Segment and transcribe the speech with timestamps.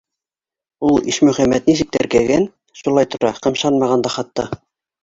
[0.87, 2.49] Ул Ишмөхәмәт нисек теркәгән-
[2.83, 4.53] шулай тора, ҡымшанмаған да хатта.